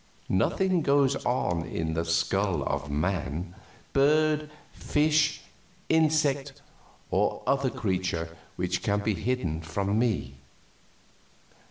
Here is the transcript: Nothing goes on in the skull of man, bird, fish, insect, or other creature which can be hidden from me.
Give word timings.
Nothing 0.29 0.81
goes 0.81 1.15
on 1.27 1.63
in 1.63 1.93
the 1.93 2.05
skull 2.05 2.63
of 2.63 2.89
man, 2.89 3.53
bird, 3.93 4.49
fish, 4.73 5.41
insect, 5.89 6.59
or 7.11 7.43
other 7.45 7.69
creature 7.69 8.35
which 8.55 8.81
can 8.81 9.01
be 9.01 9.13
hidden 9.13 9.61
from 9.61 9.99
me. 9.99 10.37